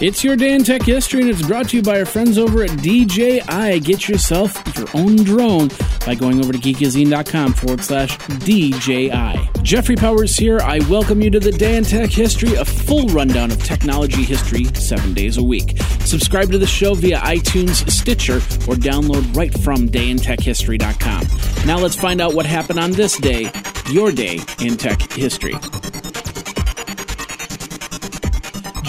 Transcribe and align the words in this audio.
It's 0.00 0.24
your 0.24 0.34
day 0.34 0.54
in 0.54 0.64
tech 0.64 0.82
history, 0.82 1.20
and 1.20 1.28
it's 1.28 1.46
brought 1.46 1.68
to 1.68 1.76
you 1.76 1.82
by 1.82 1.98
our 1.98 2.06
friends 2.06 2.38
over 2.38 2.62
at 2.62 2.70
DJI. 2.78 3.80
Get 3.80 4.08
yourself 4.08 4.54
your 4.74 4.88
own 4.94 5.16
drone 5.16 5.68
by 6.06 6.14
going 6.14 6.42
over 6.42 6.54
to 6.54 6.58
geekazine.com 6.58 7.52
forward 7.52 7.84
slash 7.84 8.16
DJI. 8.38 9.50
Jeffrey 9.62 9.96
Powers 9.96 10.34
here. 10.38 10.58
I 10.60 10.78
welcome 10.88 11.20
you 11.20 11.28
to 11.28 11.38
the 11.38 11.52
Day 11.52 11.76
in 11.76 11.84
Tech 11.84 12.08
History, 12.08 12.54
a 12.54 12.64
full 12.64 13.08
rundown 13.08 13.50
of 13.50 13.62
technology 13.62 14.22
history 14.22 14.64
seven 14.72 15.12
days 15.12 15.36
a 15.36 15.42
week. 15.42 15.76
Subscribe 16.06 16.50
to 16.50 16.56
the 16.56 16.66
show 16.66 16.94
via 16.94 17.18
iTunes, 17.18 17.86
Stitcher, 17.90 18.36
or 18.36 18.76
download 18.76 19.36
right 19.36 19.52
from 19.52 19.86
dayintechhistory.com. 19.86 21.66
Now 21.66 21.76
let's 21.76 21.96
find 21.96 22.22
out 22.22 22.32
what 22.32 22.46
happened 22.46 22.78
on 22.78 22.92
this 22.92 23.18
day, 23.18 23.52
your 23.90 24.12
day 24.12 24.40
in 24.60 24.78
tech 24.78 25.12
history. 25.12 25.56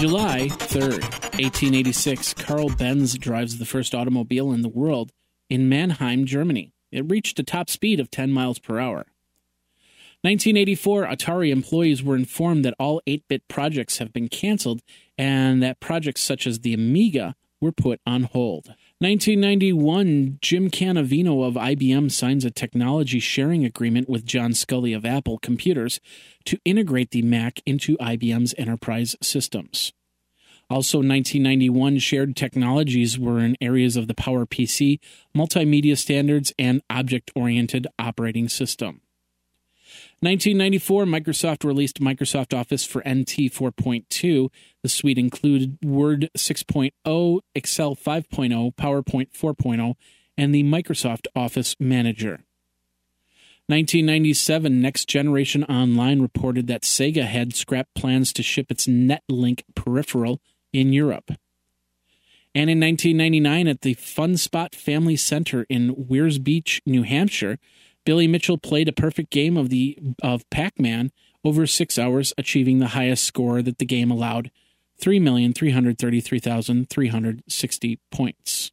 July 0.02 0.48
3rd, 0.48 1.00
1886, 1.38 2.34
Carl 2.34 2.70
Benz 2.70 3.16
drives 3.16 3.58
the 3.58 3.64
first 3.64 3.94
automobile 3.94 4.50
in 4.50 4.62
the 4.62 4.68
world 4.68 5.12
in 5.48 5.68
Mannheim, 5.68 6.26
Germany. 6.26 6.72
It 6.90 7.08
reached 7.08 7.38
a 7.38 7.44
top 7.44 7.70
speed 7.70 8.00
of 8.00 8.10
10 8.10 8.32
miles 8.32 8.58
per 8.58 8.80
hour. 8.80 9.06
1984, 10.22 11.06
Atari 11.06 11.52
employees 11.52 12.02
were 12.02 12.16
informed 12.16 12.64
that 12.64 12.74
all 12.80 13.00
8 13.06 13.22
bit 13.28 13.46
projects 13.46 13.98
have 13.98 14.12
been 14.12 14.26
canceled 14.26 14.80
and 15.16 15.62
that 15.62 15.78
projects 15.78 16.20
such 16.20 16.48
as 16.48 16.58
the 16.58 16.74
Amiga 16.74 17.36
were 17.60 17.70
put 17.70 18.00
on 18.04 18.24
hold. 18.24 18.74
1991, 19.02 20.38
Jim 20.40 20.70
Cannavino 20.70 21.44
of 21.44 21.54
IBM 21.54 22.08
signs 22.08 22.44
a 22.44 22.52
technology 22.52 23.18
sharing 23.18 23.64
agreement 23.64 24.08
with 24.08 24.24
John 24.24 24.52
Sculley 24.52 24.96
of 24.96 25.04
Apple 25.04 25.38
Computers 25.38 25.98
to 26.44 26.60
integrate 26.64 27.10
the 27.10 27.22
Mac 27.22 27.58
into 27.66 27.96
IBM's 27.96 28.54
enterprise 28.56 29.16
systems. 29.20 29.92
Also, 30.70 30.98
1991, 30.98 31.98
shared 31.98 32.36
technologies 32.36 33.18
were 33.18 33.40
in 33.40 33.56
areas 33.60 33.96
of 33.96 34.06
the 34.06 34.14
PowerPC, 34.14 35.00
multimedia 35.36 35.98
standards, 35.98 36.52
and 36.56 36.80
object 36.88 37.32
oriented 37.34 37.88
operating 37.98 38.48
system. 38.48 39.00
1994, 40.22 41.04
Microsoft 41.04 41.64
released 41.64 42.00
Microsoft 42.00 42.56
Office 42.56 42.84
for 42.86 43.00
NT 43.00 43.50
4.2. 43.50 44.50
The 44.80 44.88
suite 44.88 45.18
included 45.18 45.78
Word 45.82 46.30
6.0, 46.38 47.40
Excel 47.56 47.96
5.0, 47.96 48.74
PowerPoint 48.76 49.32
4.0, 49.32 49.94
and 50.38 50.54
the 50.54 50.62
Microsoft 50.62 51.26
Office 51.34 51.74
Manager. 51.80 52.44
1997, 53.66 54.80
Next 54.80 55.08
Generation 55.08 55.64
Online 55.64 56.22
reported 56.22 56.68
that 56.68 56.82
Sega 56.82 57.24
had 57.24 57.56
scrapped 57.56 57.96
plans 57.96 58.32
to 58.34 58.44
ship 58.44 58.70
its 58.70 58.86
NetLink 58.86 59.62
peripheral 59.74 60.40
in 60.72 60.92
Europe. 60.92 61.32
And 62.54 62.70
in 62.70 62.78
1999, 62.78 63.66
at 63.66 63.80
the 63.80 63.94
Fun 63.94 64.36
Spot 64.36 64.72
Family 64.72 65.16
Center 65.16 65.66
in 65.68 65.94
Weirs 65.96 66.38
Beach, 66.38 66.80
New 66.86 67.02
Hampshire, 67.02 67.58
Billy 68.04 68.26
Mitchell 68.26 68.58
played 68.58 68.88
a 68.88 68.92
perfect 68.92 69.30
game 69.30 69.56
of 69.56 69.68
the 69.68 69.96
of 70.22 70.48
Pac-Man 70.50 71.12
over 71.44 71.66
6 71.66 71.98
hours, 71.98 72.32
achieving 72.38 72.78
the 72.78 72.88
highest 72.88 73.24
score 73.24 73.62
that 73.62 73.78
the 73.78 73.84
game 73.84 74.10
allowed, 74.10 74.50
3,333,360 75.00 77.98
points. 78.10 78.72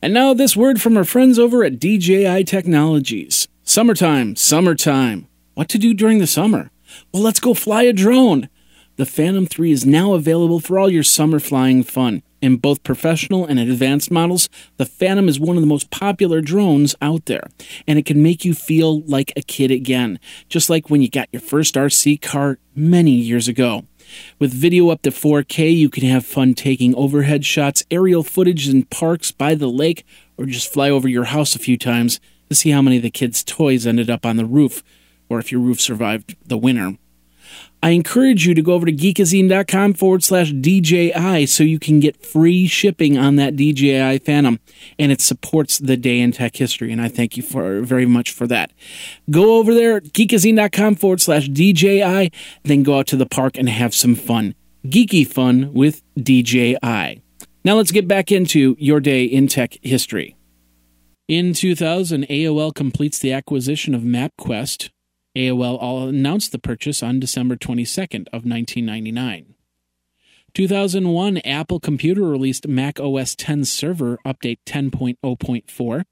And 0.00 0.14
now 0.14 0.34
this 0.34 0.56
word 0.56 0.82
from 0.82 0.96
our 0.96 1.04
friends 1.04 1.38
over 1.38 1.62
at 1.64 1.78
DJI 1.78 2.42
Technologies. 2.44 3.46
Summertime, 3.62 4.34
summertime. 4.36 5.28
What 5.54 5.68
to 5.68 5.78
do 5.78 5.94
during 5.94 6.18
the 6.18 6.26
summer? 6.26 6.72
Well, 7.12 7.22
let's 7.22 7.40
go 7.40 7.54
fly 7.54 7.82
a 7.82 7.92
drone. 7.92 8.48
The 8.96 9.06
Phantom 9.06 9.46
3 9.46 9.72
is 9.72 9.86
now 9.86 10.14
available 10.14 10.60
for 10.60 10.78
all 10.78 10.90
your 10.90 11.02
summer 11.02 11.38
flying 11.38 11.82
fun. 11.82 12.22
In 12.42 12.56
both 12.56 12.82
professional 12.82 13.46
and 13.46 13.60
advanced 13.60 14.10
models, 14.10 14.48
the 14.76 14.84
Phantom 14.84 15.28
is 15.28 15.38
one 15.38 15.56
of 15.56 15.62
the 15.62 15.68
most 15.68 15.90
popular 15.90 16.40
drones 16.40 16.96
out 17.00 17.26
there, 17.26 17.46
and 17.86 18.00
it 18.00 18.04
can 18.04 18.20
make 18.20 18.44
you 18.44 18.52
feel 18.52 19.02
like 19.02 19.32
a 19.36 19.42
kid 19.42 19.70
again, 19.70 20.18
just 20.48 20.68
like 20.68 20.90
when 20.90 21.00
you 21.00 21.08
got 21.08 21.28
your 21.32 21.40
first 21.40 21.76
RC 21.76 22.20
car 22.20 22.58
many 22.74 23.12
years 23.12 23.46
ago. 23.46 23.84
With 24.40 24.52
video 24.52 24.88
up 24.88 25.02
to 25.02 25.10
4K, 25.10 25.74
you 25.76 25.88
can 25.88 26.02
have 26.02 26.26
fun 26.26 26.54
taking 26.54 26.96
overhead 26.96 27.44
shots, 27.44 27.84
aerial 27.92 28.24
footage 28.24 28.68
in 28.68 28.86
parks, 28.86 29.30
by 29.30 29.54
the 29.54 29.68
lake, 29.68 30.04
or 30.36 30.44
just 30.44 30.72
fly 30.72 30.90
over 30.90 31.06
your 31.06 31.24
house 31.24 31.54
a 31.54 31.60
few 31.60 31.78
times 31.78 32.18
to 32.48 32.56
see 32.56 32.70
how 32.70 32.82
many 32.82 32.96
of 32.96 33.04
the 33.04 33.10
kids' 33.10 33.44
toys 33.44 33.86
ended 33.86 34.10
up 34.10 34.26
on 34.26 34.36
the 34.36 34.44
roof, 34.44 34.82
or 35.28 35.38
if 35.38 35.52
your 35.52 35.60
roof 35.60 35.80
survived 35.80 36.34
the 36.44 36.58
winter. 36.58 36.98
I 37.82 37.90
encourage 37.90 38.46
you 38.46 38.54
to 38.54 38.62
go 38.62 38.74
over 38.74 38.86
to 38.86 38.92
geekazine.com 38.92 39.94
forward 39.94 40.22
slash 40.22 40.52
DJI 40.52 41.46
so 41.46 41.64
you 41.64 41.80
can 41.80 41.98
get 41.98 42.24
free 42.24 42.68
shipping 42.68 43.18
on 43.18 43.36
that 43.36 43.56
DJI 43.56 44.18
Phantom. 44.18 44.60
And 44.98 45.10
it 45.10 45.20
supports 45.20 45.78
the 45.78 45.96
day 45.96 46.20
in 46.20 46.30
tech 46.30 46.56
history. 46.56 46.92
And 46.92 47.00
I 47.00 47.08
thank 47.08 47.36
you 47.36 47.42
for 47.42 47.80
very 47.80 48.06
much 48.06 48.30
for 48.30 48.46
that. 48.46 48.72
Go 49.30 49.58
over 49.58 49.74
there, 49.74 50.00
geekazine.com 50.00 50.94
forward 50.94 51.20
slash 51.20 51.48
DJI, 51.48 52.30
then 52.62 52.82
go 52.84 52.98
out 52.98 53.08
to 53.08 53.16
the 53.16 53.26
park 53.26 53.58
and 53.58 53.68
have 53.68 53.94
some 53.94 54.14
fun. 54.14 54.54
Geeky 54.86 55.26
fun 55.26 55.72
with 55.72 56.02
DJI. 56.16 57.22
Now 57.64 57.74
let's 57.74 57.92
get 57.92 58.06
back 58.06 58.32
into 58.32 58.76
your 58.78 59.00
day 59.00 59.24
in 59.24 59.46
tech 59.48 59.76
history. 59.82 60.36
In 61.28 61.54
2000, 61.54 62.26
AOL 62.28 62.74
completes 62.74 63.18
the 63.18 63.32
acquisition 63.32 63.94
of 63.94 64.02
MapQuest, 64.02 64.90
AOL 65.36 66.08
announced 66.08 66.52
the 66.52 66.58
purchase 66.58 67.02
on 67.02 67.20
December 67.20 67.56
22nd 67.56 68.28
of 68.28 68.44
1999. 68.44 69.54
2001 70.54 71.38
Apple 71.38 71.80
Computer 71.80 72.22
released 72.22 72.68
Mac 72.68 73.00
OS 73.00 73.34
10 73.34 73.64
Server 73.64 74.18
Update 74.26 74.58
10.0.4. 74.66 76.04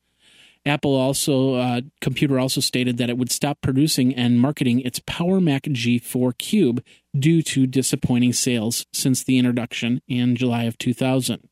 Apple 0.67 0.95
also 0.95 1.55
uh, 1.55 1.81
Computer 2.01 2.39
also 2.39 2.61
stated 2.61 2.97
that 2.97 3.11
it 3.11 3.19
would 3.19 3.31
stop 3.31 3.61
producing 3.61 4.15
and 4.15 4.41
marketing 4.41 4.81
its 4.81 5.01
Power 5.07 5.41
Mac 5.41 5.65
G4 5.65 6.37
Cube 6.39 6.83
due 7.19 7.43
to 7.43 7.67
disappointing 7.67 8.33
sales 8.33 8.87
since 8.93 9.23
the 9.23 9.39
introduction 9.39 10.01
in 10.09 10.37
July 10.37 10.65
of 10.65 10.79
2000. 10.79 11.49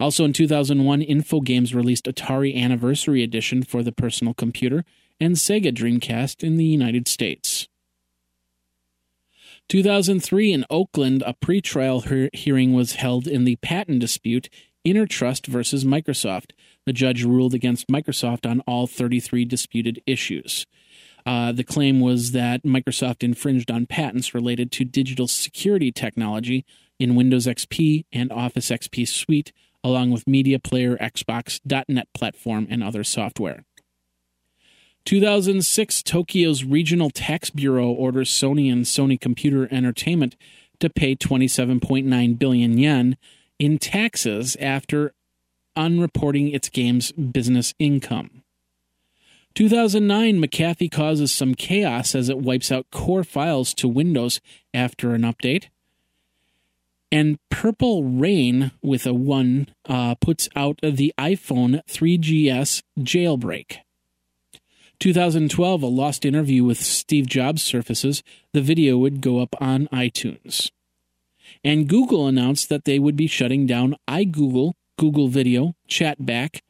Also 0.00 0.24
in 0.24 0.32
2001, 0.32 1.00
Infogames 1.00 1.74
released 1.74 2.04
Atari 2.04 2.54
Anniversary 2.54 3.22
Edition 3.22 3.62
for 3.62 3.82
the 3.82 3.92
personal 3.92 4.34
computer 4.34 4.84
and 5.20 5.36
Sega 5.36 5.72
Dreamcast 5.72 6.42
in 6.42 6.56
the 6.56 6.64
United 6.64 7.08
States. 7.08 7.68
2003 9.68 10.52
in 10.52 10.64
Oakland, 10.70 11.22
a 11.26 11.34
pretrial 11.34 12.08
he- 12.08 12.30
hearing 12.38 12.72
was 12.72 12.94
held 12.94 13.26
in 13.26 13.44
the 13.44 13.56
patent 13.56 14.00
dispute 14.00 14.48
Intertrust 14.86 15.46
versus 15.46 15.84
Microsoft. 15.84 16.52
The 16.86 16.92
judge 16.92 17.24
ruled 17.24 17.52
against 17.52 17.88
Microsoft 17.88 18.48
on 18.50 18.60
all 18.60 18.86
33 18.86 19.44
disputed 19.44 20.00
issues. 20.06 20.66
Uh, 21.26 21.52
the 21.52 21.64
claim 21.64 22.00
was 22.00 22.32
that 22.32 22.62
Microsoft 22.62 23.22
infringed 23.22 23.70
on 23.70 23.84
patents 23.84 24.32
related 24.32 24.72
to 24.72 24.84
digital 24.84 25.28
security 25.28 25.92
technology 25.92 26.64
in 26.98 27.14
Windows 27.14 27.46
XP 27.46 28.06
and 28.12 28.32
Office 28.32 28.70
XP 28.70 29.06
Suite, 29.06 29.52
along 29.84 30.10
with 30.10 30.26
Media 30.26 30.58
Player, 30.58 30.96
Xbox, 30.96 31.60
.NET 31.88 32.08
platform, 32.14 32.66
and 32.70 32.82
other 32.82 33.04
software. 33.04 33.64
2006, 35.08 36.02
Tokyo's 36.02 36.64
Regional 36.64 37.08
Tax 37.08 37.48
Bureau 37.48 37.88
orders 37.88 38.30
Sony 38.30 38.70
and 38.70 38.84
Sony 38.84 39.18
Computer 39.18 39.66
Entertainment 39.70 40.36
to 40.80 40.90
pay 40.90 41.16
27.9 41.16 42.38
billion 42.38 42.76
yen 42.76 43.16
in 43.58 43.78
taxes 43.78 44.54
after 44.60 45.14
unreporting 45.74 46.52
its 46.52 46.68
game's 46.68 47.10
business 47.12 47.72
income. 47.78 48.42
2009, 49.54 50.42
McAfee 50.42 50.92
causes 50.92 51.32
some 51.32 51.54
chaos 51.54 52.14
as 52.14 52.28
it 52.28 52.36
wipes 52.36 52.70
out 52.70 52.90
core 52.90 53.24
files 53.24 53.72
to 53.72 53.88
Windows 53.88 54.42
after 54.74 55.14
an 55.14 55.22
update. 55.22 55.68
And 57.10 57.38
Purple 57.48 58.04
Rain 58.04 58.72
with 58.82 59.06
a 59.06 59.14
1 59.14 59.68
uh, 59.88 60.16
puts 60.16 60.50
out 60.54 60.78
the 60.82 61.14
iPhone 61.18 61.80
3GS 61.86 62.82
jailbreak. 62.98 63.78
2012, 65.00 65.82
a 65.82 65.86
lost 65.86 66.24
interview 66.24 66.64
with 66.64 66.78
Steve 66.78 67.26
Jobs 67.26 67.62
surfaces. 67.62 68.22
The 68.52 68.60
video 68.60 68.98
would 68.98 69.20
go 69.20 69.38
up 69.38 69.54
on 69.60 69.86
iTunes. 69.88 70.70
And 71.62 71.88
Google 71.88 72.26
announced 72.26 72.68
that 72.68 72.84
they 72.84 72.98
would 72.98 73.16
be 73.16 73.26
shutting 73.26 73.66
down 73.66 73.96
iGoogle, 74.08 74.74
Google 74.98 75.28
Video, 75.28 75.74
Chatback, 75.88 76.60